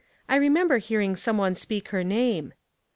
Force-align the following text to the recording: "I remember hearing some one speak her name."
"I 0.27 0.37
remember 0.37 0.79
hearing 0.79 1.15
some 1.15 1.37
one 1.37 1.53
speak 1.53 1.89
her 1.89 2.03
name." 2.03 2.55